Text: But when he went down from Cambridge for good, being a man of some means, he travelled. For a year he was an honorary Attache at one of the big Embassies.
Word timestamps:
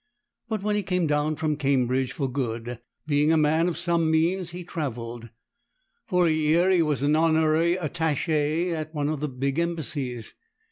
But 0.49 0.63
when 0.63 0.75
he 0.75 0.83
went 0.89 1.09
down 1.09 1.35
from 1.35 1.57
Cambridge 1.57 2.11
for 2.11 2.27
good, 2.27 2.79
being 3.05 3.31
a 3.31 3.37
man 3.37 3.67
of 3.67 3.77
some 3.77 4.09
means, 4.09 4.49
he 4.49 4.63
travelled. 4.63 5.29
For 6.07 6.25
a 6.25 6.31
year 6.31 6.71
he 6.71 6.81
was 6.81 7.03
an 7.03 7.15
honorary 7.15 7.77
Attache 7.77 8.71
at 8.71 8.95
one 8.95 9.09
of 9.09 9.19
the 9.19 9.29
big 9.29 9.59
Embassies. 9.59 10.33